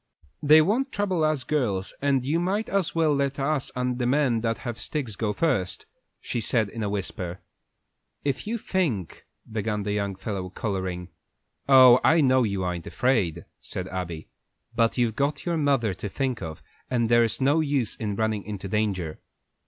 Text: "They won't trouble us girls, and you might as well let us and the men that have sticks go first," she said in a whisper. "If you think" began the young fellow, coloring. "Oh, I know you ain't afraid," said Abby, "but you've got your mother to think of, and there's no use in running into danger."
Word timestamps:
"They 0.41 0.63
won't 0.63 0.91
trouble 0.91 1.23
us 1.23 1.43
girls, 1.43 1.93
and 2.01 2.25
you 2.25 2.39
might 2.39 2.69
as 2.69 2.95
well 2.95 3.13
let 3.13 3.37
us 3.37 3.71
and 3.75 3.99
the 3.99 4.07
men 4.07 4.41
that 4.41 4.57
have 4.57 4.79
sticks 4.81 5.15
go 5.15 5.31
first," 5.31 5.85
she 6.19 6.41
said 6.41 6.69
in 6.69 6.81
a 6.81 6.89
whisper. 6.89 7.37
"If 8.25 8.47
you 8.47 8.57
think" 8.57 9.27
began 9.57 9.83
the 9.83 9.91
young 9.93 10.15
fellow, 10.15 10.49
coloring. 10.49 11.09
"Oh, 11.69 11.99
I 12.03 12.19
know 12.21 12.41
you 12.41 12.65
ain't 12.67 12.87
afraid," 12.87 13.45
said 13.59 13.87
Abby, 13.89 14.27
"but 14.73 14.97
you've 14.97 15.15
got 15.15 15.45
your 15.45 15.55
mother 15.57 15.93
to 15.93 16.09
think 16.09 16.41
of, 16.41 16.63
and 16.89 17.07
there's 17.07 17.39
no 17.39 17.59
use 17.59 17.95
in 17.95 18.15
running 18.15 18.41
into 18.41 18.67
danger." 18.67 19.19